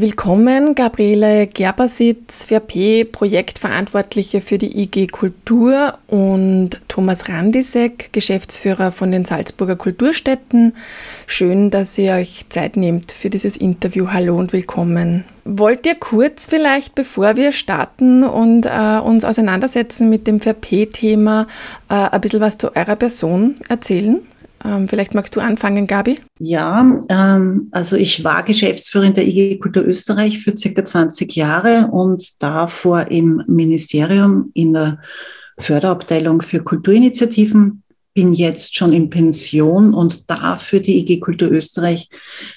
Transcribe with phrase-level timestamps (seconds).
[0.00, 9.24] Willkommen, Gabriele Gerbersitz, VP, Projektverantwortliche für die IG Kultur und Thomas Randisek, Geschäftsführer von den
[9.24, 10.76] Salzburger Kulturstätten.
[11.26, 14.10] Schön, dass ihr euch Zeit nehmt für dieses Interview.
[14.12, 15.24] Hallo und willkommen.
[15.44, 21.48] Wollt ihr kurz vielleicht, bevor wir starten und äh, uns auseinandersetzen mit dem VP-Thema,
[21.90, 24.20] äh, ein bisschen was zu eurer Person erzählen?
[24.64, 26.18] Ähm, vielleicht magst du anfangen, Gabi?
[26.38, 32.42] Ja, ähm, also ich war Geschäftsführerin der IG Kultur Österreich für circa 20 Jahre und
[32.42, 34.98] davor im Ministerium in der
[35.58, 37.82] Förderabteilung für Kulturinitiativen
[38.18, 42.10] bin jetzt schon in Pension und darf für die IG Kultur Österreich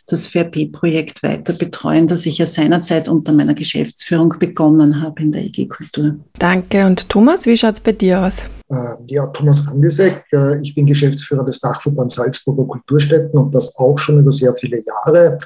[0.07, 5.43] das VRP-Projekt weiter betreuen, das ich ja seinerzeit unter meiner Geschäftsführung begonnen habe in der
[5.43, 6.15] IG Kultur.
[6.39, 6.83] Danke.
[6.87, 8.39] Und Thomas, wie schaut es bei dir aus?
[8.69, 10.23] Äh, ja, Thomas Andesek.
[10.33, 14.81] Äh, ich bin Geschäftsführer des Dachverbands Salzburger Kulturstätten und das auch schon über sehr viele
[14.83, 15.37] Jahre.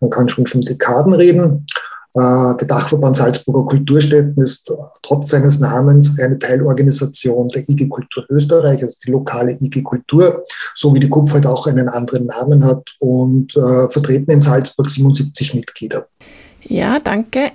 [0.00, 1.64] Man kann schon von Dekaden reden.
[2.14, 8.82] Äh, der Dachverband Salzburger Kulturstätten ist trotz seines Namens eine Teilorganisation der IG Kultur Österreich,
[8.82, 10.42] also die lokale IG Kultur,
[10.74, 14.90] so wie die KUPF halt auch einen anderen Namen hat und äh, vertreten in Salzburg
[14.90, 16.06] 77 Mitglieder.
[16.70, 17.50] Ja, danke.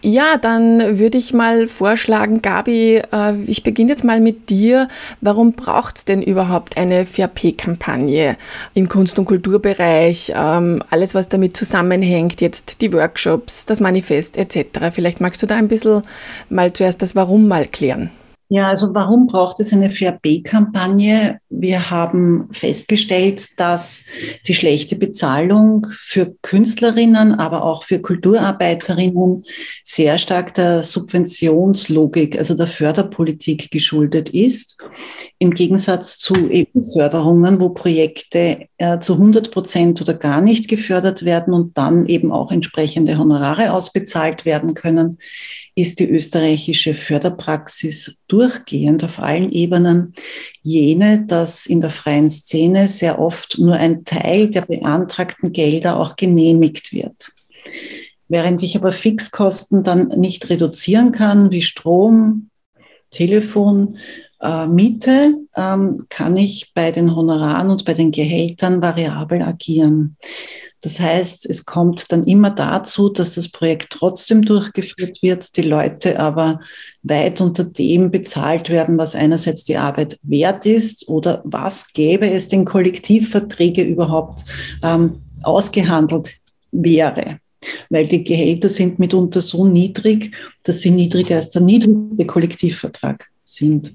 [0.00, 4.88] Ja, dann würde ich mal vorschlagen, Gabi, äh, ich beginne jetzt mal mit dir.
[5.20, 8.38] Warum braucht es denn überhaupt eine VRP-Kampagne
[8.72, 10.32] im Kunst- und Kulturbereich?
[10.34, 14.90] Ähm, alles, was damit zusammenhängt, jetzt die Workshops, das Manifest etc.
[14.92, 16.00] Vielleicht magst du da ein bisschen
[16.48, 18.10] mal zuerst das Warum mal klären.
[18.48, 21.40] Ja, also warum braucht es eine Fair-B-Kampagne?
[21.48, 24.04] Wir haben festgestellt, dass
[24.46, 29.44] die schlechte Bezahlung für Künstlerinnen, aber auch für Kulturarbeiterinnen
[29.82, 34.76] sehr stark der Subventionslogik, also der Förderpolitik geschuldet ist.
[35.44, 41.52] Im Gegensatz zu EU-Förderungen, wo Projekte äh, zu 100 Prozent oder gar nicht gefördert werden
[41.52, 45.18] und dann eben auch entsprechende Honorare ausbezahlt werden können,
[45.74, 50.14] ist die österreichische Förderpraxis durchgehend auf allen Ebenen
[50.62, 56.16] jene, dass in der freien Szene sehr oft nur ein Teil der beantragten Gelder auch
[56.16, 57.32] genehmigt wird.
[58.28, 62.48] Während ich aber Fixkosten dann nicht reduzieren kann, wie Strom,
[63.10, 63.98] Telefon,
[64.44, 70.16] äh, Miete, ähm, kann ich bei den Honoraren und bei den Gehältern variabel agieren.
[70.82, 76.20] Das heißt, es kommt dann immer dazu, dass das Projekt trotzdem durchgeführt wird, die Leute
[76.20, 76.60] aber
[77.02, 82.48] weit unter dem bezahlt werden, was einerseits die Arbeit wert ist oder was gäbe es
[82.48, 84.44] den Kollektivverträge überhaupt
[84.82, 86.32] ähm, ausgehandelt
[86.70, 87.38] wäre.
[87.88, 90.32] Weil die Gehälter sind mitunter so niedrig,
[90.64, 93.94] dass sie niedriger als der niedrigste Kollektivvertrag sind.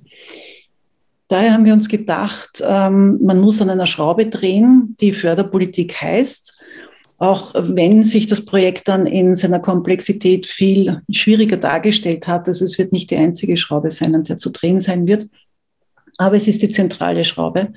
[1.27, 6.59] Daher haben wir uns gedacht, ähm, man muss an einer Schraube drehen, die Förderpolitik heißt
[7.19, 12.47] auch wenn sich das Projekt dann in seiner Komplexität viel schwieriger dargestellt hat.
[12.47, 15.29] Also es wird nicht die einzige Schraube sein, an der zu drehen sein wird.
[16.17, 17.73] Aber es ist die zentrale Schraube.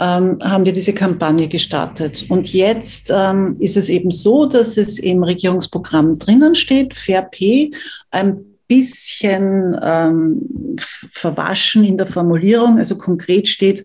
[0.00, 2.26] Ähm, haben wir diese Kampagne gestartet.
[2.28, 7.72] Und jetzt ähm, ist es eben so, dass es im Regierungsprogramm drinnen steht, FairP,
[8.10, 12.78] ein bisschen ähm, verwaschen in der Formulierung.
[12.78, 13.84] Also konkret steht,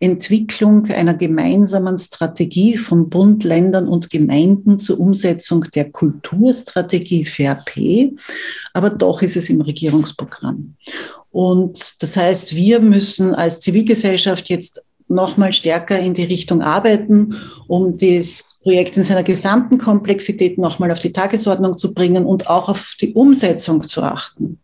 [0.00, 8.12] Entwicklung einer gemeinsamen Strategie von Bund, Ländern und Gemeinden zur Umsetzung der Kulturstrategie FAIRP.
[8.74, 10.76] Aber doch ist es im Regierungsprogramm.
[11.30, 17.36] Und das heißt, wir müssen als Zivilgesellschaft jetzt nochmal stärker in die Richtung arbeiten,
[17.66, 22.68] um das Projekt in seiner gesamten Komplexität nochmal auf die Tagesordnung zu bringen und auch
[22.68, 24.58] auf die Umsetzung zu achten,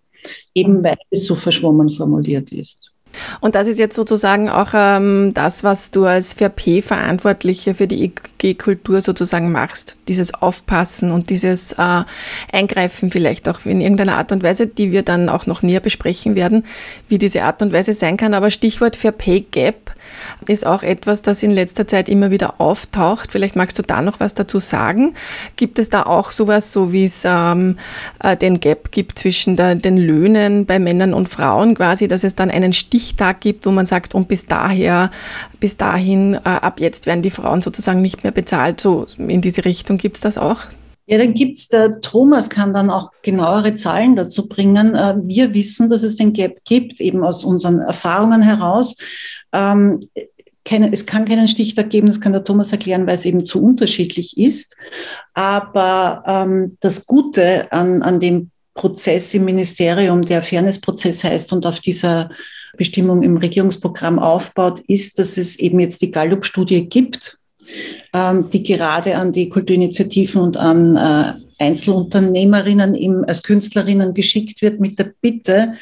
[0.54, 2.94] eben weil es so verschwommen formuliert ist.
[3.40, 9.00] Und das ist jetzt sozusagen auch ähm, das, was du als VP-Verantwortliche für die IG-Kultur
[9.00, 9.96] sozusagen machst.
[10.08, 12.04] Dieses Aufpassen und dieses äh,
[12.52, 16.34] Eingreifen vielleicht auch in irgendeiner Art und Weise, die wir dann auch noch näher besprechen
[16.34, 16.64] werden,
[17.08, 18.34] wie diese Art und Weise sein kann.
[18.34, 19.94] Aber Stichwort VP-Gap
[20.46, 23.32] ist auch etwas, das in letzter Zeit immer wieder auftaucht.
[23.32, 25.14] Vielleicht magst du da noch was dazu sagen.
[25.56, 27.76] Gibt es da auch sowas, so wie es ähm,
[28.22, 32.34] äh, den Gap gibt zwischen der, den Löhnen bei Männern und Frauen quasi, dass es
[32.34, 35.10] dann einen Stichtag gibt, wo man sagt, und bis daher,
[35.60, 38.80] bis dahin, äh, ab jetzt werden die Frauen sozusagen nicht mehr bezahlt.
[38.80, 40.60] So in diese Richtung gibt es das auch?
[41.06, 44.94] Ja, dann gibt's der Thomas kann dann auch genauere Zahlen dazu bringen.
[44.94, 48.96] Äh, wir wissen, dass es den Gap gibt, eben aus unseren Erfahrungen heraus.
[49.54, 50.00] Ähm,
[50.64, 53.62] keine, es kann keinen Stichtag geben, das kann der Thomas erklären, weil es eben zu
[53.62, 54.76] unterschiedlich ist.
[55.34, 61.80] Aber ähm, das Gute an, an dem Prozess im Ministerium, der Fairnessprozess heißt und auf
[61.80, 62.30] dieser
[62.76, 67.38] Bestimmung im Regierungsprogramm aufbaut, ist, dass es eben jetzt die Gallup-Studie gibt,
[68.12, 74.80] ähm, die gerade an die Kulturinitiativen und an äh, Einzelunternehmerinnen eben als Künstlerinnen geschickt wird
[74.80, 75.74] mit der Bitte,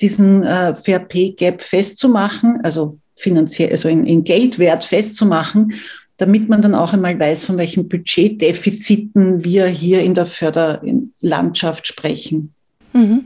[0.00, 5.72] diesen äh, Fair Pay Gap festzumachen, also finanziell, also in, in Geldwert festzumachen,
[6.18, 12.54] damit man dann auch einmal weiß, von welchen Budgetdefiziten wir hier in der Förderlandschaft sprechen.
[12.92, 13.24] Mhm.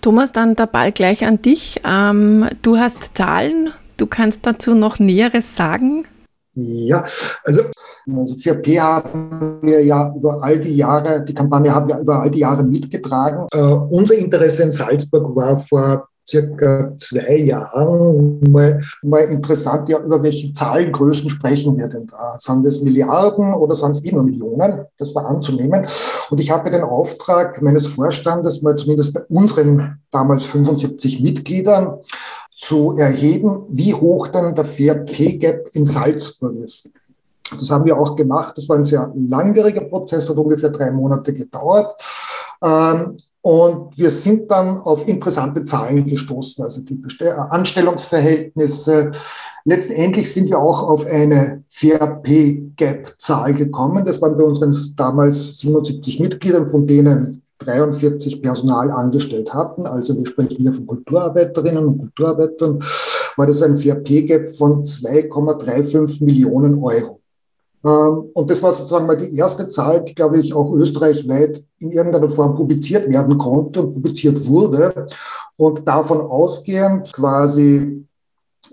[0.00, 1.80] Thomas, dann der Ball gleich an dich.
[1.84, 6.06] Ähm, du hast Zahlen, du kannst dazu noch Näheres sagen.
[6.56, 7.04] Ja,
[7.44, 7.62] also,
[8.06, 12.20] also für P haben wir ja über all die Jahre, die Kampagne haben wir über
[12.20, 13.46] all die Jahre mitgetragen.
[13.52, 20.22] Äh, unser Interesse in Salzburg war vor circa zwei Jahren mal, mal interessant, ja, über
[20.22, 22.36] welche Zahlengrößen sprechen wir denn da?
[22.38, 24.86] Sind das Milliarden oder sind es immer Millionen?
[24.96, 25.86] Das war anzunehmen.
[26.30, 31.98] Und ich hatte den Auftrag meines Vorstandes, mal zumindest bei unseren damals 75 Mitgliedern,
[32.56, 36.88] zu erheben, wie hoch denn der Fair Pay Gap in Salzburg ist.
[37.50, 38.54] Das haben wir auch gemacht.
[38.56, 41.94] Das war ein sehr langwieriger Prozess, hat ungefähr drei Monate gedauert.
[42.62, 43.16] Ähm,
[43.46, 46.98] und wir sind dann auf interessante Zahlen gestoßen, also die
[47.50, 49.10] Anstellungsverhältnisse.
[49.66, 54.02] Letztendlich sind wir auch auf eine Fair Pay Gap Zahl gekommen.
[54.06, 59.86] Das waren bei unseren damals 77 Mitgliedern, von denen 43 Personal angestellt hatten.
[59.86, 62.82] Also wir sprechen hier von Kulturarbeiterinnen und Kulturarbeitern.
[63.36, 67.20] War das ein Fair Pay Gap von 2,35 Millionen Euro.
[67.84, 71.92] Ähm, und das war sozusagen mal die erste Zahl, die, glaube ich, auch österreichweit in
[71.92, 75.06] irgendeiner Form publiziert werden konnte und publiziert wurde.
[75.56, 78.06] Und davon ausgehend quasi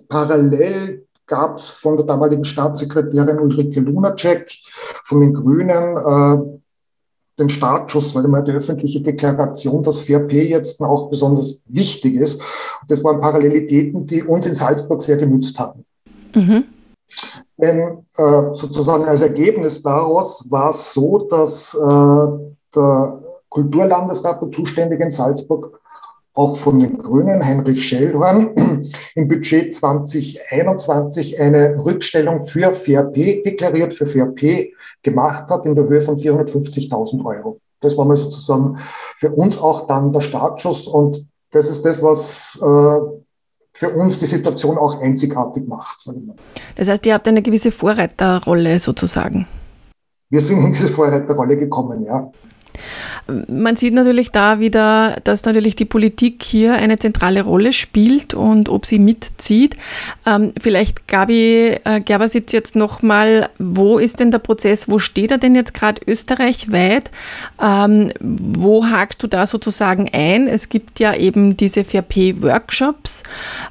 [0.07, 4.51] parallel gab es von der damaligen Staatssekretärin Ulrike Lunacek
[5.03, 6.59] von den Grünen äh,
[7.39, 12.35] den Startschuss, sage mal, die öffentliche Deklaration, dass Pay jetzt auch besonders wichtig ist.
[12.35, 15.85] Und das waren Parallelitäten, die uns in Salzburg sehr genützt haben.
[16.35, 16.65] Mhm.
[17.61, 22.27] Denn äh, sozusagen als Ergebnis daraus war es so, dass äh,
[22.75, 25.79] der Kulturlandesrat, der zuständige in Salzburg,
[26.33, 28.55] auch von den Grünen, Heinrich Schellhorn,
[29.15, 34.71] im Budget 2021 eine Rückstellung für FairP deklariert, für FairP
[35.03, 37.59] gemacht hat in der Höhe von 450.000 Euro.
[37.81, 38.77] Das war mal sozusagen
[39.17, 43.20] für uns auch dann der Startschuss und das ist das, was äh,
[43.73, 46.05] für uns die Situation auch einzigartig macht.
[46.75, 49.47] Das heißt, ihr habt eine gewisse Vorreiterrolle sozusagen.
[50.29, 52.31] Wir sind in diese Vorreiterrolle gekommen, ja.
[53.47, 58.69] Man sieht natürlich da wieder, dass natürlich die Politik hier eine zentrale Rolle spielt und
[58.69, 59.75] ob sie mitzieht.
[60.25, 65.37] Ähm, vielleicht, Gabi äh, Gerbersitz, jetzt nochmal, wo ist denn der Prozess, wo steht er
[65.37, 67.11] denn jetzt gerade österreichweit?
[67.61, 70.47] Ähm, wo hakst du da sozusagen ein?
[70.47, 73.23] Es gibt ja eben diese 4P-Workshops.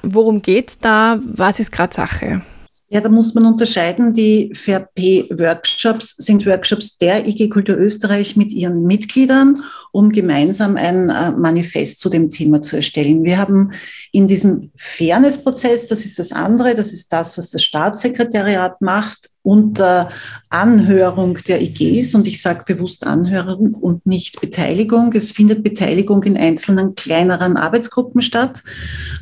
[0.03, 1.19] Worum geht es da?
[1.25, 2.43] Was ist gerade Sache?
[2.93, 4.15] Ja, da muss man unterscheiden.
[4.15, 11.31] Die VRP-Workshops sind Workshops der IG Kultur Österreich mit ihren Mitgliedern, um gemeinsam ein äh,
[11.31, 13.23] Manifest zu dem Thema zu erstellen.
[13.23, 13.71] Wir haben
[14.11, 20.09] in diesem Fairness-Prozess, das ist das andere, das ist das, was das Staatssekretariat macht, unter
[20.49, 25.13] Anhörung der IGs, und ich sage bewusst Anhörung und nicht Beteiligung.
[25.15, 28.63] Es findet Beteiligung in einzelnen kleineren Arbeitsgruppen statt,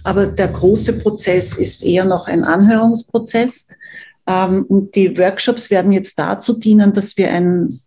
[0.04, 3.68] aber der große Prozess ist eher noch ein Anhörungsprozess.
[4.26, 7.80] Ähm, und die Workshops werden jetzt dazu dienen, dass wir ein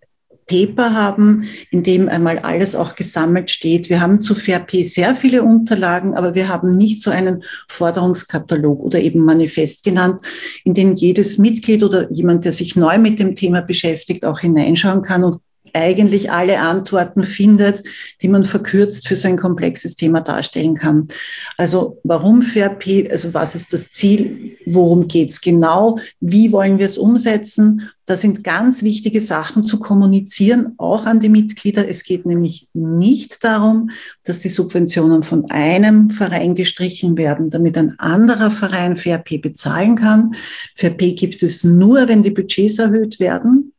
[0.52, 3.90] Paper haben, in dem einmal alles auch gesammelt steht.
[3.90, 9.00] Wir haben zu FairP sehr viele Unterlagen, aber wir haben nicht so einen Forderungskatalog oder
[9.00, 10.20] eben Manifest genannt,
[10.66, 15.02] in den jedes Mitglied oder jemand, der sich neu mit dem Thema beschäftigt, auch hineinschauen
[15.02, 15.38] kann und
[15.74, 17.84] eigentlich alle Antworten findet,
[18.22, 21.08] die man verkürzt für so ein komplexes Thema darstellen kann.
[21.58, 26.86] Also warum FairP, also was ist das Ziel, worum geht es genau, wie wollen wir
[26.86, 27.90] es umsetzen?
[28.06, 31.88] Das sind ganz wichtige Sachen zu kommunizieren, auch an die Mitglieder.
[31.88, 33.90] Es geht nämlich nicht darum,
[34.26, 40.36] dass die Subventionen von einem Verein gestrichen werden, damit ein anderer Verein FairP bezahlen kann.
[40.76, 43.72] FairP gibt es nur, wenn die Budgets erhöht werden.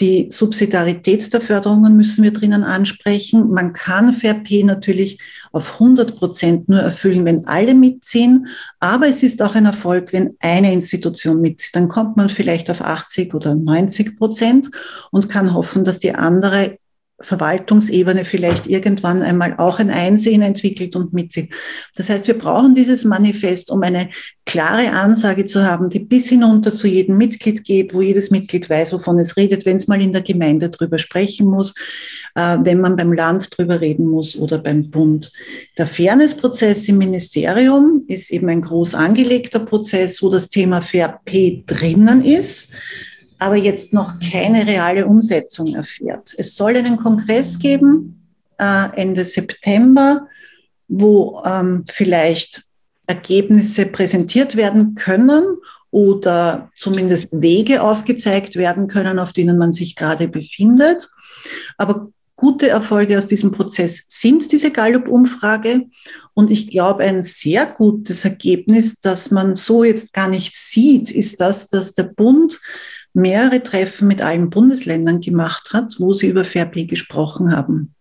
[0.00, 3.50] Die Subsidiarität der Förderungen müssen wir drinnen ansprechen.
[3.50, 5.18] Man kann FairP natürlich
[5.52, 8.46] auf 100 Prozent nur erfüllen, wenn alle mitziehen.
[8.78, 11.76] Aber es ist auch ein Erfolg, wenn eine Institution mitzieht.
[11.76, 14.70] Dann kommt man vielleicht auf 80 oder 90 Prozent
[15.10, 16.78] und kann hoffen, dass die andere
[17.22, 21.52] Verwaltungsebene vielleicht irgendwann einmal auch ein Einsehen entwickelt und mitzieht.
[21.94, 24.08] Das heißt, wir brauchen dieses Manifest, um eine
[24.46, 28.92] klare Ansage zu haben, die bis hinunter zu jedem Mitglied geht, wo jedes Mitglied weiß,
[28.92, 31.74] wovon es redet, wenn es mal in der Gemeinde drüber sprechen muss,
[32.34, 35.32] äh, wenn man beim Land drüber reden muss oder beim Bund.
[35.78, 41.62] Der Fairnessprozess im Ministerium ist eben ein groß angelegter Prozess, wo das Thema Fair P
[41.66, 42.72] drinnen ist
[43.40, 46.34] aber jetzt noch keine reale Umsetzung erfährt.
[46.36, 48.28] Es soll einen Kongress geben
[48.58, 50.28] äh, Ende September,
[50.88, 52.64] wo ähm, vielleicht
[53.06, 55.44] Ergebnisse präsentiert werden können
[55.90, 61.08] oder zumindest Wege aufgezeigt werden können, auf denen man sich gerade befindet.
[61.76, 65.86] Aber gute Erfolge aus diesem Prozess sind diese Gallup-Umfrage.
[66.34, 71.40] Und ich glaube, ein sehr gutes Ergebnis, das man so jetzt gar nicht sieht, ist
[71.40, 72.60] das, dass der Bund
[73.12, 77.94] mehrere Treffen mit allen Bundesländern gemacht hat, wo sie über Fair Play gesprochen haben.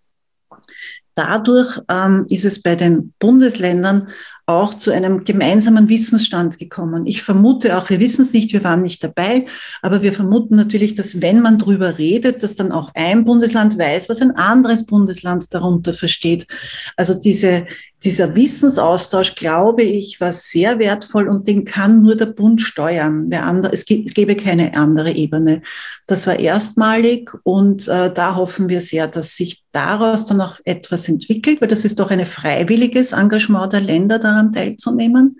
[1.16, 4.08] Dadurch ähm, ist es bei den Bundesländern
[4.46, 7.06] auch zu einem gemeinsamen Wissensstand gekommen.
[7.06, 9.46] Ich vermute auch, wir wissen es nicht, wir waren nicht dabei,
[9.84, 14.10] aber wir vermuten natürlich, dass wenn man darüber redet, dass dann auch ein Bundesland weiß,
[14.10, 16.48] was ein anderes Bundesland darunter versteht.
[16.96, 17.68] Also diese,
[18.03, 23.32] dieser Wissensaustausch, glaube ich, war sehr wertvoll und den kann nur der Bund steuern.
[23.34, 25.62] Andere, es gäbe keine andere Ebene.
[26.08, 31.10] Das war erstmalig und äh, da hoffen wir sehr, dass sich daraus dann auch etwas
[31.10, 35.39] entwickelt, weil das ist doch ein freiwilliges Engagement der Länder, daran teilzunehmen.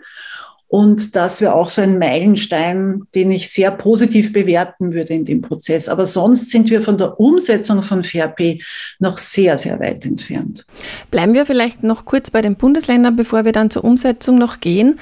[0.70, 5.42] Und das wäre auch so ein Meilenstein, den ich sehr positiv bewerten würde in dem
[5.42, 5.90] Prozess.
[5.90, 8.62] Aber sonst sind wir von der Umsetzung von FairP
[9.00, 10.68] noch sehr, sehr weit entfernt.
[11.10, 15.00] Bleiben wir vielleicht noch kurz bei den Bundesländern, bevor wir dann zur Umsetzung noch gehen.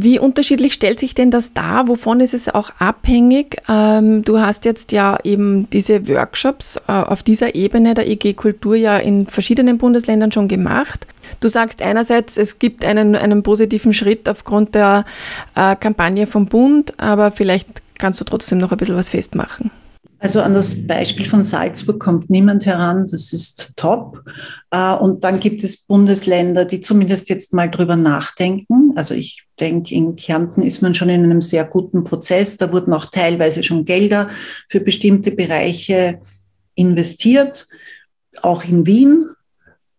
[0.00, 1.88] Wie unterschiedlich stellt sich denn das dar?
[1.88, 3.56] Wovon ist es auch abhängig?
[3.68, 8.76] Ähm, du hast jetzt ja eben diese Workshops äh, auf dieser Ebene der EG Kultur
[8.76, 11.06] ja in verschiedenen Bundesländern schon gemacht.
[11.40, 15.04] Du sagst einerseits, es gibt einen, einen positiven Schritt aufgrund der
[15.56, 19.72] äh, Kampagne vom Bund, aber vielleicht kannst du trotzdem noch ein bisschen was festmachen.
[20.20, 24.24] Also an das Beispiel von Salzburg kommt niemand heran, das ist top.
[24.70, 28.92] Äh, und dann gibt es Bundesländer, die zumindest jetzt mal drüber nachdenken.
[28.96, 32.56] Also ich denke, in Kärnten ist man schon in einem sehr guten Prozess.
[32.56, 34.28] Da wurden auch teilweise schon Gelder
[34.68, 36.20] für bestimmte Bereiche
[36.74, 37.68] investiert.
[38.42, 39.30] Auch in Wien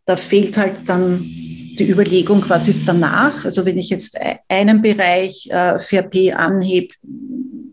[0.09, 3.45] da fehlt halt dann die Überlegung, was ist danach?
[3.45, 6.95] Also wenn ich jetzt einen Bereich äh, FRP anhebe,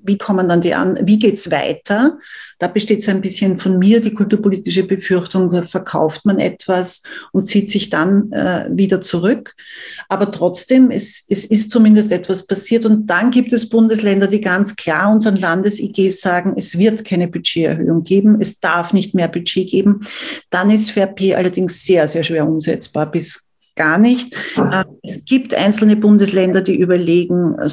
[0.06, 2.18] wie kommen dann die an, wie geht's weiter?
[2.58, 7.44] Da besteht so ein bisschen von mir die kulturpolitische Befürchtung, da verkauft man etwas und
[7.44, 9.54] zieht sich dann äh, wieder zurück.
[10.08, 12.86] Aber trotzdem, es, es ist zumindest etwas passiert.
[12.86, 18.02] Und dann gibt es Bundesländer, die ganz klar unseren Landes-IGs sagen, es wird keine Budgeterhöhung
[18.02, 20.00] geben, es darf nicht mehr Budget geben.
[20.50, 23.45] Dann ist FRP allerdings sehr, sehr schwer umsetzbar bis
[23.76, 24.34] gar nicht.
[24.56, 27.68] Äh, es gibt einzelne Bundesländer, die überlegen, äh,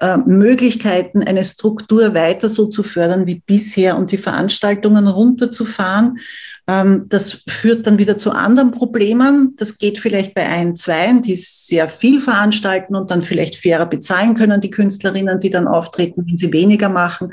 [0.00, 6.18] äh, Möglichkeiten, eine Struktur weiter so zu fördern wie bisher und die Veranstaltungen runterzufahren.
[6.66, 9.54] Ähm, das führt dann wieder zu anderen Problemen.
[9.56, 14.34] Das geht vielleicht bei ein, zwei, die sehr viel veranstalten und dann vielleicht fairer bezahlen
[14.34, 17.32] können, die Künstlerinnen, die dann auftreten, wenn sie weniger machen.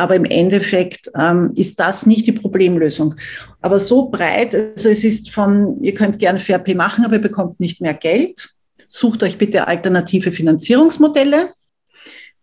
[0.00, 3.14] Aber im Endeffekt ähm, ist das nicht die Problemlösung.
[3.60, 7.60] Aber so breit, also es ist von, ihr könnt gerne FairP machen, aber ihr bekommt
[7.60, 8.50] nicht mehr Geld.
[8.88, 11.50] Sucht euch bitte alternative Finanzierungsmodelle.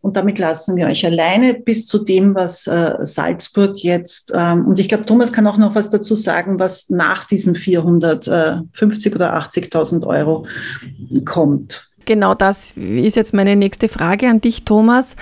[0.02, 4.78] Und damit lassen wir euch alleine bis zu dem, was äh, Salzburg jetzt, ähm, und
[4.78, 10.06] ich glaube, Thomas kann auch noch was dazu sagen, was nach diesen 450 oder 80.000
[10.06, 10.46] Euro
[11.26, 15.16] kommt genau das ist jetzt meine nächste Frage an dich, Thomas.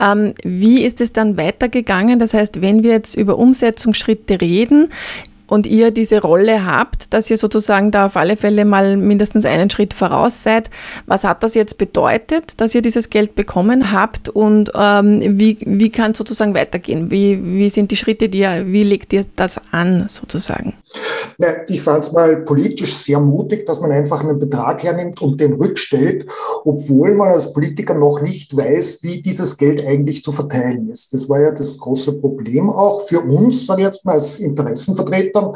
[0.00, 2.18] Ähm, wie ist es dann weitergegangen?
[2.18, 4.88] Das heißt, wenn wir jetzt über Umsetzungsschritte reden,
[5.50, 9.70] und ihr diese Rolle habt, dass ihr sozusagen da auf alle Fälle mal mindestens einen
[9.70, 10.70] Schritt voraus seid.
[11.06, 15.90] Was hat das jetzt bedeutet, dass ihr dieses Geld bekommen habt und ähm, wie, wie
[15.90, 17.10] kann es sozusagen weitergehen?
[17.10, 20.74] Wie, wie sind die Schritte, die ihr, wie legt ihr das an sozusagen?
[21.38, 25.40] Ja, ich fand es mal politisch sehr mutig, dass man einfach einen Betrag hernimmt und
[25.40, 26.26] den rückstellt,
[26.64, 31.12] obwohl man als Politiker noch nicht weiß, wie dieses Geld eigentlich zu verteilen ist.
[31.14, 35.39] Das war ja das große Problem auch für uns, sage ich jetzt mal, als Interessenvertreter
[35.40, 35.52] Eltern.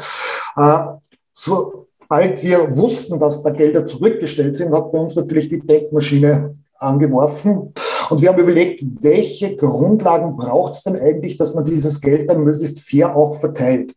[0.55, 6.53] Äh, sobald wir wussten, dass da Gelder zurückgestellt sind, hat bei uns natürlich die Denkmaschine
[6.77, 7.73] angeworfen.
[8.09, 12.43] Und wir haben überlegt, welche Grundlagen braucht es denn eigentlich, dass man dieses Geld dann
[12.43, 13.95] möglichst fair auch verteilt.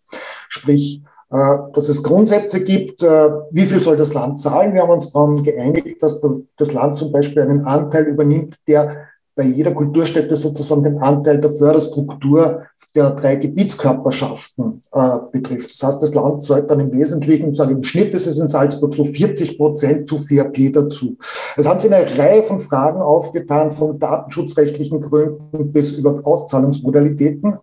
[0.48, 4.72] Sprich, äh, dass es Grundsätze gibt, äh, wie viel soll das Land zahlen.
[4.72, 6.22] Wir haben uns dann geeinigt, dass
[6.56, 11.52] das Land zum Beispiel einen Anteil übernimmt, der bei jeder Kulturstätte sozusagen den Anteil der
[11.52, 15.70] Förderstruktur der drei Gebietskörperschaften äh, betrifft.
[15.70, 18.92] Das heißt, das Land zahlt dann im Wesentlichen, sage im Schnitt ist es in Salzburg
[18.92, 21.16] so 40 Prozent zu FAP dazu.
[21.56, 27.58] Es haben sich eine Reihe von Fragen aufgetan, von datenschutzrechtlichen Gründen bis über Auszahlungsmodalitäten.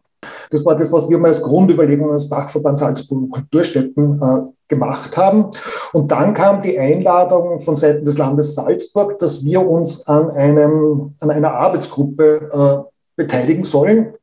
[0.49, 5.51] Das war das, was wir mal als Grundüberlegung als Dachverband Salzburg Kulturstätten äh, gemacht haben.
[5.93, 11.15] Und dann kam die Einladung von Seiten des Landes Salzburg, dass wir uns an, einem,
[11.19, 14.13] an einer Arbeitsgruppe äh, beteiligen sollen.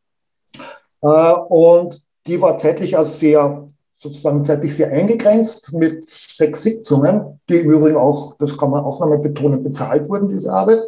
[1.00, 3.67] Und die war zeitlich als sehr
[4.02, 8.99] sozusagen zeitlich sehr eingegrenzt mit sechs Sitzungen, die im Übrigen auch, das kann man auch
[8.99, 10.81] nochmal betonen, bezahlt wurden, diese Arbeit,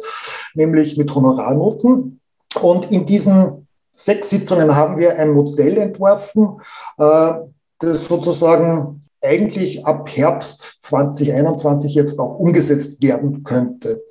[0.53, 2.19] nämlich mit Honorarnoten.
[2.61, 3.64] Und in diesen
[3.95, 6.61] sechs Sitzungen haben wir ein Modell entworfen,
[6.97, 7.33] äh,
[7.79, 14.03] das sozusagen eigentlich ab Herbst 2021 jetzt auch umgesetzt werden könnte.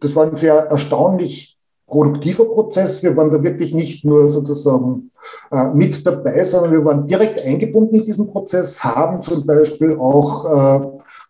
[0.00, 3.02] Das war ein sehr erstaunlich produktiver Prozess.
[3.02, 5.10] Wir waren da wirklich nicht nur sozusagen
[5.50, 10.44] äh, mit dabei, sondern wir waren direkt eingebunden in diesen Prozess, haben zum Beispiel auch
[10.44, 10.86] äh,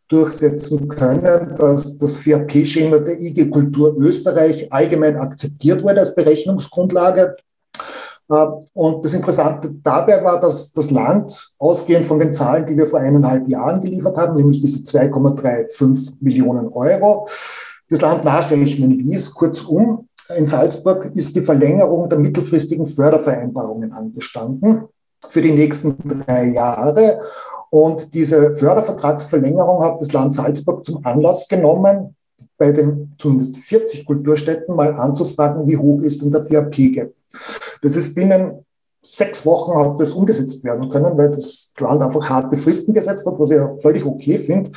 [0.08, 7.36] durchsetzen können, dass das VRP-Schema der IG Kultur Österreich allgemein akzeptiert wurde als Berechnungsgrundlage.
[8.28, 12.86] Äh, und das Interessante dabei war, dass das Land, ausgehend von den Zahlen, die wir
[12.86, 17.28] vor eineinhalb Jahren geliefert haben, nämlich diese 2,35 Millionen Euro,
[17.88, 19.34] das Land nachrechnen ließ.
[19.34, 24.84] Kurzum, in Salzburg ist die Verlängerung der mittelfristigen Fördervereinbarungen angestanden
[25.26, 27.20] für die nächsten drei Jahre.
[27.70, 32.16] Und diese Fördervertragsverlängerung hat das Land Salzburg zum Anlass genommen,
[32.56, 37.12] bei den zumindest 40 Kulturstätten mal anzufragen, wie hoch ist denn der FAP-Gap.
[37.84, 38.64] Das ist binnen
[39.02, 43.38] sechs Wochen hat das umgesetzt werden können, weil das Land einfach harte Fristen gesetzt hat,
[43.38, 44.70] was ich völlig okay finde.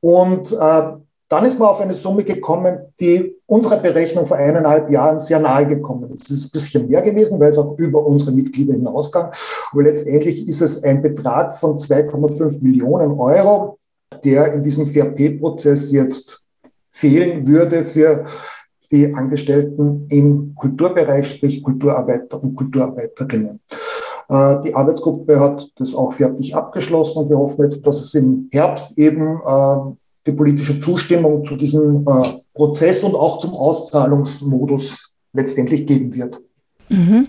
[0.00, 0.92] Und äh,
[1.30, 5.66] dann ist man auf eine Summe gekommen, die unserer Berechnung vor eineinhalb Jahren sehr nahe
[5.66, 6.28] gekommen ist.
[6.28, 9.30] Es ist ein bisschen mehr gewesen, weil es auch über unsere Mitglieder hinausgang.
[9.72, 13.78] Aber letztendlich ist es ein Betrag von 2,5 Millionen Euro,
[14.24, 16.48] der in diesem VRP-Prozess jetzt
[16.90, 18.26] fehlen würde für
[18.90, 23.60] die Angestellten im Kulturbereich, sprich Kulturarbeiter und Kulturarbeiterinnen.
[24.28, 28.96] Äh, die Arbeitsgruppe hat das auch fertig abgeschlossen wir hoffen jetzt, dass es im Herbst
[28.98, 29.76] eben äh,
[30.26, 36.40] die politische Zustimmung zu diesem äh, Prozess und auch zum Auszahlungsmodus letztendlich geben wird.
[36.90, 37.28] Mhm.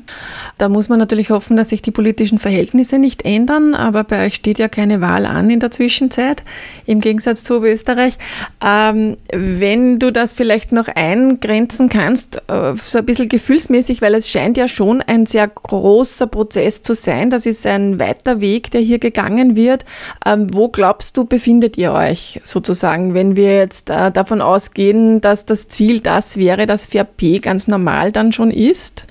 [0.57, 4.33] Da muss man natürlich hoffen, dass sich die politischen Verhältnisse nicht ändern, aber bei euch
[4.33, 6.43] steht ja keine Wahl an in der Zwischenzeit,
[6.87, 8.17] im Gegensatz zu Österreich.
[8.59, 14.31] Ähm, wenn du das vielleicht noch eingrenzen kannst, äh, so ein bisschen gefühlsmäßig, weil es
[14.31, 18.81] scheint ja schon ein sehr großer Prozess zu sein, das ist ein weiter Weg, der
[18.81, 19.85] hier gegangen wird.
[20.25, 25.45] Ähm, wo glaubst du, befindet ihr euch sozusagen, wenn wir jetzt äh, davon ausgehen, dass
[25.45, 29.05] das Ziel das wäre, dass VRP ganz normal dann schon ist?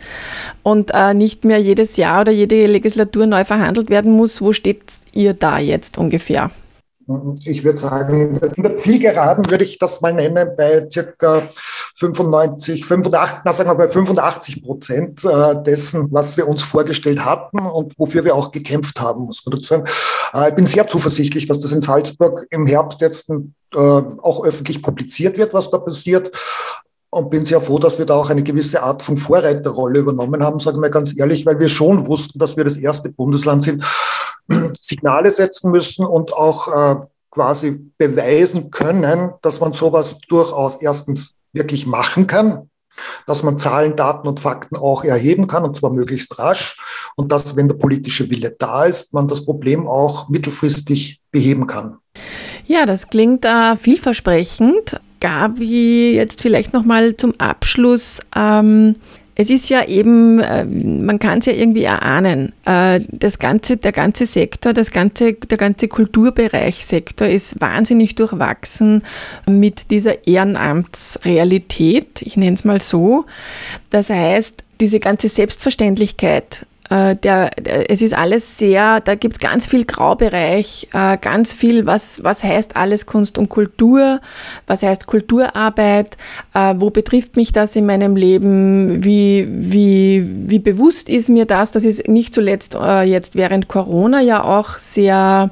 [0.63, 4.41] Und äh, nicht mehr jedes Jahr oder jede Legislatur neu verhandelt werden muss.
[4.41, 6.51] Wo steht ihr da jetzt ungefähr?
[7.45, 11.43] Ich würde sagen, in der Zielgeraden würde ich das mal nennen bei circa
[11.97, 17.59] 95, 85, na sagen wir bei 85 Prozent äh, dessen, was wir uns vorgestellt hatten
[17.59, 19.85] und wofür wir auch gekämpft haben, muss man sagen.
[20.33, 23.37] Äh, ich bin sehr zuversichtlich, dass das in Salzburg im Herbst jetzt äh,
[23.77, 26.31] auch öffentlich publiziert wird, was da passiert
[27.11, 30.61] und bin sehr froh, dass wir da auch eine gewisse Art von Vorreiterrolle übernommen haben,
[30.61, 33.85] sagen wir ganz ehrlich, weil wir schon wussten, dass wir das erste Bundesland sind,
[34.81, 41.87] Signale setzen müssen und auch äh, quasi beweisen können, dass man sowas durchaus erstens wirklich
[41.87, 42.71] machen kann,
[43.27, 46.79] dass man Zahlen, Daten und Fakten auch erheben kann, und zwar möglichst rasch,
[47.17, 51.99] und dass, wenn der politische Wille da ist, man das Problem auch mittelfristig beheben kann.
[52.67, 55.01] Ja, das klingt äh, vielversprechend.
[55.21, 58.21] Gabi, jetzt vielleicht nochmal zum Abschluss.
[58.35, 58.95] Ähm,
[59.41, 63.93] es ist ja eben, äh, man kann es ja irgendwie erahnen, äh, das ganze, der
[63.93, 69.03] ganze Sektor, das ganze, der ganze Kulturbereichsektor ist wahnsinnig durchwachsen
[69.47, 73.25] mit dieser Ehrenamtsrealität, ich nenne es mal so.
[73.89, 79.65] Das heißt, diese ganze Selbstverständlichkeit der, der, es ist alles sehr, da gibt es ganz
[79.65, 84.21] viel Graubereich, äh, ganz viel, was, was heißt alles Kunst und Kultur,
[84.67, 86.17] was heißt Kulturarbeit,
[86.53, 91.71] äh, wo betrifft mich das in meinem Leben, wie, wie, wie bewusst ist mir das,
[91.71, 95.51] das ist nicht zuletzt äh, jetzt während Corona ja auch sehr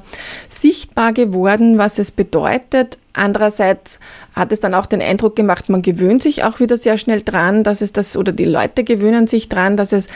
[0.49, 3.99] sichtbar geworden, was es bedeutet, Andererseits
[4.33, 7.63] hat es dann auch den Eindruck gemacht, man gewöhnt sich auch wieder sehr schnell dran,
[7.63, 10.07] dass es das, oder die Leute gewöhnen sich dran, dass es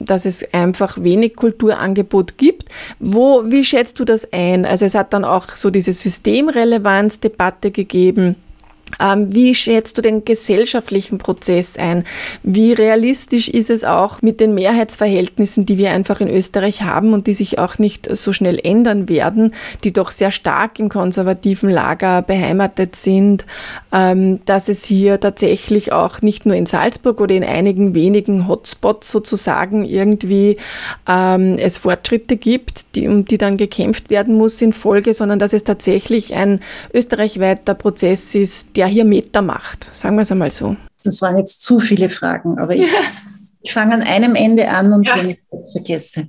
[0.00, 2.68] dass es einfach wenig Kulturangebot gibt.
[2.98, 4.64] Wo, wie schätzt du das ein?
[4.64, 8.36] Also es hat dann auch so diese Systemrelevanzdebatte gegeben.
[8.98, 12.04] Ähm, wie schätzt du den gesellschaftlichen Prozess ein?
[12.42, 17.26] Wie realistisch ist es auch mit den Mehrheitsverhältnissen, die wir einfach in Österreich haben und
[17.26, 22.22] die sich auch nicht so schnell ändern werden, die doch sehr stark im konservativen Lager
[22.22, 23.44] beheimatet sind,
[23.92, 29.10] ähm, dass es hier tatsächlich auch nicht nur in Salzburg oder in einigen wenigen Hotspots
[29.10, 30.56] sozusagen irgendwie
[31.08, 35.52] ähm, es Fortschritte gibt, die, um die dann gekämpft werden muss in Folge, sondern dass
[35.52, 36.60] es tatsächlich ein
[36.92, 39.86] österreichweiter Prozess ist, der hier Meter macht.
[39.94, 40.76] Sagen wir es einmal so.
[41.04, 42.88] Das waren jetzt zu viele Fragen, aber ich,
[43.62, 45.16] Ich fange an einem Ende an und ja.
[45.16, 46.28] wenn ich das vergesse.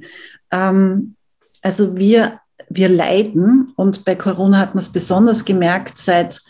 [0.51, 1.15] Ähm,
[1.61, 6.41] also wir, wir leiden und bei Corona hat man es besonders gemerkt seit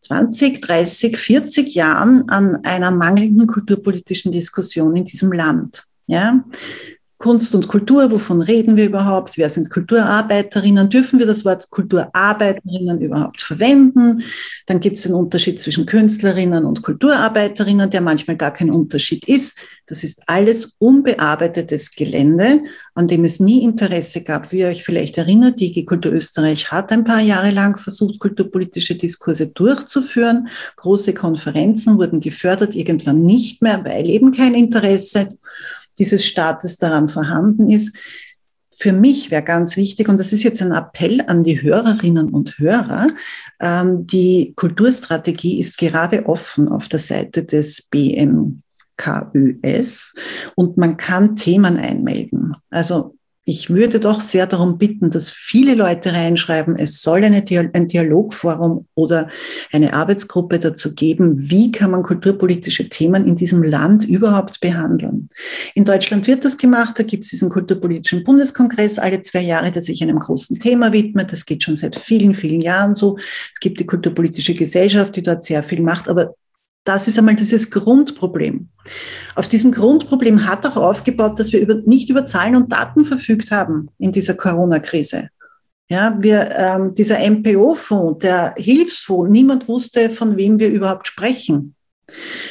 [0.00, 5.84] 20, 30, 40 Jahren an einer mangelnden kulturpolitischen Diskussion in diesem Land.
[6.06, 6.44] Ja?
[7.24, 9.38] Kunst und Kultur, wovon reden wir überhaupt?
[9.38, 10.90] Wer sind Kulturarbeiterinnen?
[10.90, 14.22] Dürfen wir das Wort Kulturarbeiterinnen überhaupt verwenden?
[14.66, 19.56] Dann gibt es den Unterschied zwischen Künstlerinnen und Kulturarbeiterinnen, der manchmal gar kein Unterschied ist.
[19.86, 22.60] Das ist alles unbearbeitetes Gelände,
[22.94, 24.52] an dem es nie Interesse gab.
[24.52, 28.18] Wie ihr euch vielleicht erinnert, die IG Kultur Österreich hat ein paar Jahre lang versucht,
[28.18, 30.48] kulturpolitische Diskurse durchzuführen.
[30.76, 35.30] Große Konferenzen wurden gefördert, irgendwann nicht mehr, weil eben kein Interesse
[35.98, 37.96] dieses Staates daran vorhanden ist.
[38.76, 42.58] Für mich wäre ganz wichtig, und das ist jetzt ein Appell an die Hörerinnen und
[42.58, 43.06] Hörer,
[43.60, 48.64] ähm, die Kulturstrategie ist gerade offen auf der Seite des BMKÖS
[50.56, 52.56] und man kann Themen einmelden.
[52.70, 53.14] Also
[53.46, 58.86] ich würde doch sehr darum bitten, dass viele Leute reinschreiben, es soll eine, ein Dialogforum
[58.94, 59.28] oder
[59.70, 65.28] eine Arbeitsgruppe dazu geben, wie kann man kulturpolitische Themen in diesem Land überhaupt behandeln.
[65.74, 69.82] In Deutschland wird das gemacht, da gibt es diesen kulturpolitischen Bundeskongress alle zwei Jahre, der
[69.82, 71.30] sich einem großen Thema widmet.
[71.30, 73.18] Das geht schon seit vielen, vielen Jahren so.
[73.18, 76.34] Es gibt die kulturpolitische Gesellschaft, die dort sehr viel macht, aber
[76.84, 78.68] das ist einmal dieses Grundproblem.
[79.34, 83.50] Auf diesem Grundproblem hat auch aufgebaut, dass wir über, nicht über Zahlen und Daten verfügt
[83.50, 85.28] haben in dieser Corona-Krise.
[85.88, 91.74] Ja, wir, ähm, dieser MPO-Fonds, der Hilfsfonds, niemand wusste, von wem wir überhaupt sprechen.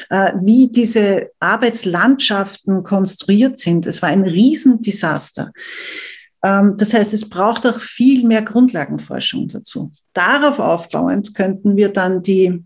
[0.09, 3.85] Äh, wie diese Arbeitslandschaften konstruiert sind.
[3.85, 5.51] Es war ein Riesendesaster.
[6.43, 9.91] Ähm, das heißt, es braucht auch viel mehr Grundlagenforschung dazu.
[10.13, 12.63] Darauf aufbauend könnten wir dann die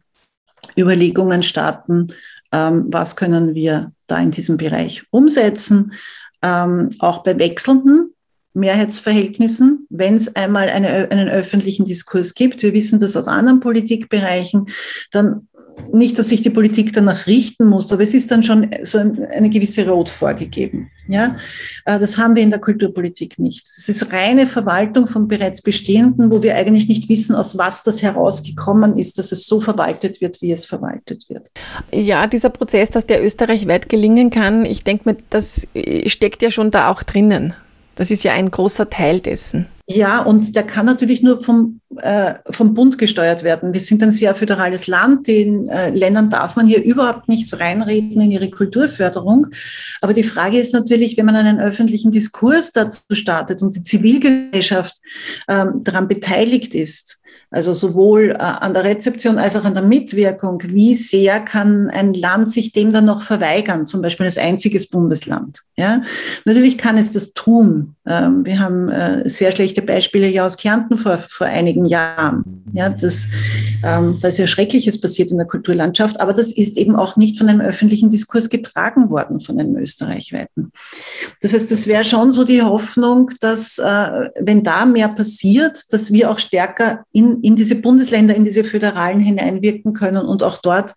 [0.78, 2.08] Überlegungen starten,
[2.52, 5.94] ähm, was können wir da in diesem Bereich umsetzen,
[6.44, 8.14] ähm, auch bei wechselnden
[8.54, 12.64] Mehrheitsverhältnissen, wenn es einmal eine, einen öffentlichen Diskurs gibt.
[12.64, 14.70] Wir wissen das aus anderen Politikbereichen,
[15.12, 15.48] dann
[15.94, 19.50] nicht, dass sich die Politik danach richten muss, aber es ist dann schon so eine
[19.50, 20.90] gewisse Rot vorgegeben.
[21.08, 21.38] Ja,
[21.86, 23.66] äh, das haben wir in der Kulturpolitik nicht.
[23.66, 28.02] Es ist reine Verwaltung von bereits Bestehenden, wo wir eigentlich nicht wissen, aus was das
[28.02, 31.50] herausgekommen ist, dass es so verwaltet wird, wie es verwaltet wird.
[31.92, 35.68] Ja, dieser Prozess, dass der österreichweit gelingen kann, ich denke mir, das
[36.08, 37.54] steckt ja schon da auch drinnen.
[37.98, 39.68] Das ist ja ein großer Teil dessen.
[39.88, 43.74] Ja, und der kann natürlich nur vom, äh, vom Bund gesteuert werden.
[43.74, 45.28] Wir sind ein sehr föderales Land.
[45.28, 49.48] Den äh, Ländern darf man hier überhaupt nichts reinreden in ihre Kulturförderung.
[50.02, 54.98] Aber die Frage ist natürlich, wenn man einen öffentlichen Diskurs dazu startet und die Zivilgesellschaft
[55.48, 57.18] ähm, daran beteiligt ist,
[57.50, 60.62] also sowohl äh, an der Rezeption als auch an der Mitwirkung.
[60.66, 65.62] Wie sehr kann ein Land sich dem dann noch verweigern, zum Beispiel als einziges Bundesland?
[65.78, 66.02] Ja,
[66.44, 67.96] natürlich kann es das tun.
[68.06, 72.64] Ähm, wir haben äh, sehr schlechte Beispiele ja aus Kärnten vor, vor einigen Jahren.
[72.74, 73.28] Ja, das,
[73.84, 77.38] ähm, da ist ja Schreckliches passiert in der Kulturlandschaft, aber das ist eben auch nicht
[77.38, 80.72] von einem öffentlichen Diskurs getragen worden, von einem österreichweiten.
[81.42, 86.12] Das heißt, das wäre schon so die Hoffnung, dass, äh, wenn da mehr passiert, dass
[86.12, 90.94] wir auch stärker in in, diese Bundesländer, in diese Föderalen hineinwirken können und auch dort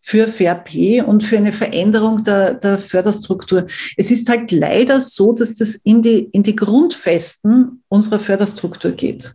[0.00, 3.66] für FairP und für eine Veränderung der, der Förderstruktur.
[3.96, 9.34] Es ist halt leider so, dass das in die, in die Grundfesten unserer Förderstruktur geht.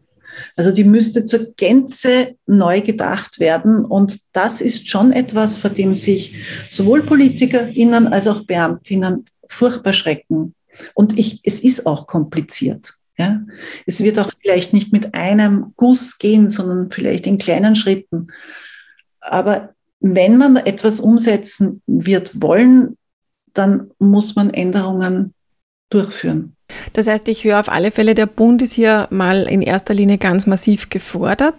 [0.56, 3.86] Also die müsste zur Gänze neu gedacht werden.
[3.86, 6.34] Und das ist schon etwas, vor dem sich
[6.68, 10.54] sowohl PolitikerInnen als auch Beamtinnen furchtbar schrecken.
[10.94, 12.96] Und ich, es ist auch kompliziert.
[13.18, 13.42] Ja?
[13.86, 18.28] Es wird auch vielleicht nicht mit einem Guss gehen, sondern vielleicht in kleinen Schritten.
[19.22, 22.98] Aber wenn man etwas umsetzen wird wollen,
[23.54, 25.34] dann muss man Änderungen
[25.90, 26.55] durchführen.
[26.94, 30.18] Das heißt, ich höre auf alle Fälle, der Bund ist hier mal in erster Linie
[30.18, 31.56] ganz massiv gefordert.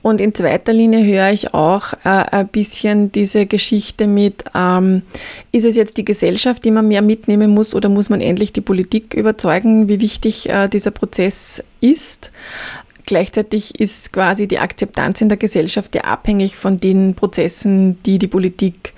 [0.00, 5.02] Und in zweiter Linie höre ich auch äh, ein bisschen diese Geschichte mit, ähm,
[5.50, 8.60] ist es jetzt die Gesellschaft, die man mehr mitnehmen muss oder muss man endlich die
[8.60, 12.30] Politik überzeugen, wie wichtig äh, dieser Prozess ist?
[13.06, 18.28] Gleichzeitig ist quasi die Akzeptanz in der Gesellschaft ja abhängig von den Prozessen, die die
[18.28, 18.92] Politik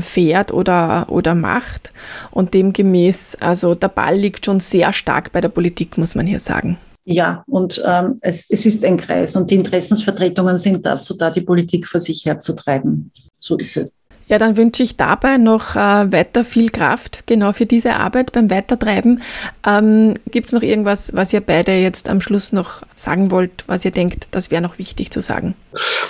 [0.00, 1.92] fährt oder, oder macht.
[2.30, 6.40] Und demgemäß, also der Ball liegt schon sehr stark bei der Politik, muss man hier
[6.40, 6.78] sagen.
[7.08, 11.40] Ja, und ähm, es, es ist ein Kreis und die Interessensvertretungen sind dazu da, die
[11.40, 13.12] Politik vor sich herzutreiben.
[13.38, 13.92] So ist es.
[14.28, 18.50] Ja, dann wünsche ich dabei noch äh, weiter viel Kraft, genau für diese Arbeit beim
[18.50, 19.22] Weitertreiben.
[19.64, 23.84] Ähm, Gibt es noch irgendwas, was ihr beide jetzt am Schluss noch sagen wollt, was
[23.84, 25.54] ihr denkt, das wäre noch wichtig zu sagen?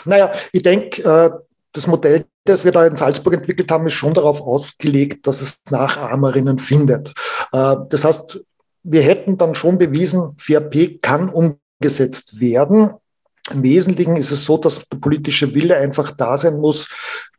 [0.07, 1.31] Naja, ich denke, äh,
[1.75, 5.61] das Modell das wir da in Salzburg entwickelt haben, ist schon darauf ausgelegt, dass es
[5.71, 7.13] Nachahmerinnen findet.
[7.53, 8.43] Äh, das heißt,
[8.83, 12.95] wir hätten dann schon bewiesen, VRP kann umgesetzt werden.
[13.53, 16.89] Im Wesentlichen ist es so, dass der politische Wille einfach da sein muss,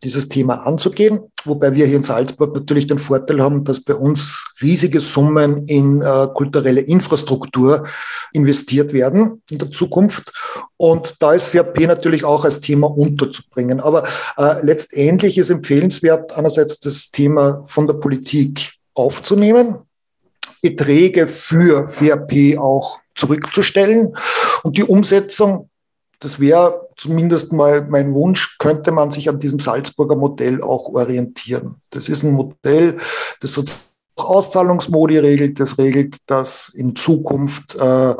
[0.03, 1.31] dieses Thema anzugehen.
[1.43, 6.01] Wobei wir hier in Salzburg natürlich den Vorteil haben, dass bei uns riesige Summen in
[6.01, 7.87] äh, kulturelle Infrastruktur
[8.31, 10.31] investiert werden in der Zukunft.
[10.77, 13.81] Und da ist FRP natürlich auch als Thema unterzubringen.
[13.81, 14.03] Aber
[14.37, 19.79] äh, letztendlich ist empfehlenswert, einerseits das Thema von der Politik aufzunehmen,
[20.61, 24.15] Beträge für FRP auch zurückzustellen
[24.63, 25.66] und die Umsetzung
[26.19, 31.81] das wäre zumindest mal mein Wunsch, könnte man sich an diesem Salzburger Modell auch orientieren.
[31.91, 32.97] Das ist ein Modell,
[33.39, 38.15] das sozusagen Auszahlungsmodi regelt, das regelt, dass in Zukunft äh,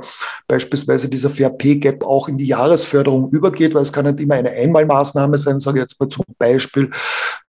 [0.47, 5.37] beispielsweise dieser Fair-Pay-Gap auch in die Jahresförderung übergeht, weil es kann nicht immer eine Einmalmaßnahme
[5.37, 6.91] sein, sage ich jetzt mal zum Beispiel,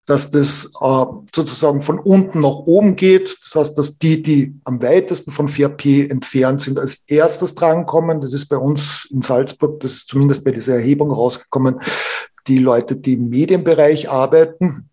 [0.06, 3.36] dass das äh, sozusagen von unten nach oben geht.
[3.42, 8.20] Das heißt, dass die, die am weitesten von 4P entfernt sind, als erstes drankommen.
[8.20, 11.80] Das ist bei uns in Salzburg, das ist zumindest bei dieser Erhebung rausgekommen,
[12.46, 14.90] die Leute, die im Medienbereich arbeiten,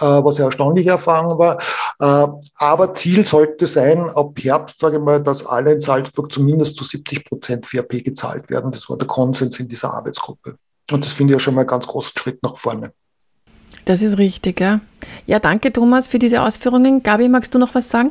[0.00, 1.58] äh, was eine erstaunliche Erfahrung war.
[1.98, 6.76] Äh, aber Ziel sollte sein, ab Herbst, sage ich mal, dass alle in Salzburg zumindest
[6.76, 8.70] zu 70 Prozent 4P gezahlt werden.
[8.70, 10.56] Das war der Konsens in dieser Arbeitsgruppe.
[10.92, 12.92] Und das finde ich ja schon mal einen ganz großen Schritt nach vorne.
[13.86, 14.80] Das ist richtig, ja.
[15.26, 17.04] Ja, danke Thomas für diese Ausführungen.
[17.04, 18.10] Gabi, magst du noch was sagen?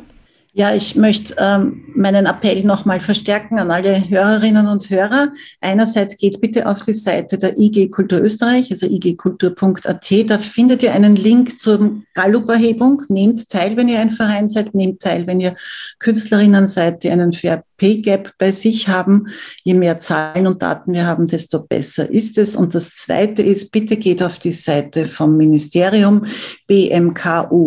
[0.58, 5.30] Ja, ich möchte ähm, meinen Appell nochmal verstärken an alle Hörerinnen und Hörer.
[5.60, 10.30] Einerseits geht bitte auf die Seite der IG Kultur Österreich, also igkultur.at.
[10.30, 13.02] Da findet ihr einen Link zur Gallup-Erhebung.
[13.10, 14.74] Nehmt teil, wenn ihr ein Verein seid.
[14.74, 15.56] Nehmt teil, wenn ihr
[15.98, 19.26] Künstlerinnen seid, die einen Fair Pay Gap bei sich haben.
[19.64, 22.56] Je mehr Zahlen und Daten wir haben, desto besser ist es.
[22.56, 26.24] Und das Zweite ist, bitte geht auf die Seite vom Ministerium
[26.66, 27.66] bmkuis.gv.at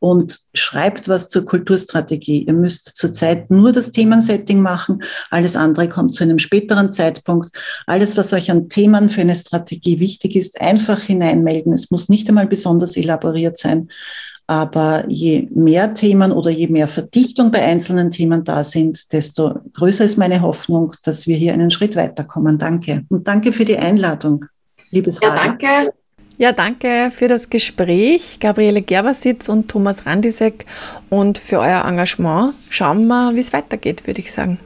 [0.00, 2.44] und schreibt was zur Kulturstrategie.
[2.44, 5.02] Ihr müsst zurzeit nur das Themensetting machen.
[5.30, 7.50] Alles andere kommt zu einem späteren Zeitpunkt.
[7.86, 11.72] Alles, was euch an Themen für eine Strategie wichtig ist, einfach hineinmelden.
[11.72, 13.88] Es muss nicht einmal besonders elaboriert sein.
[14.46, 20.04] Aber je mehr Themen oder je mehr Verdichtung bei einzelnen Themen da sind, desto größer
[20.04, 22.58] ist meine Hoffnung, dass wir hier einen Schritt weiterkommen.
[22.58, 23.04] Danke.
[23.08, 24.44] Und danke für die Einladung,
[24.90, 25.94] liebes Ja, danke.
[26.36, 30.66] Ja, danke für das Gespräch, Gabriele Gerbersitz und Thomas Randisek
[31.08, 32.54] und für euer Engagement.
[32.70, 34.58] Schauen wir, wie es weitergeht, würde ich sagen.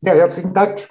[0.00, 0.88] Ja, herzlichen Dank.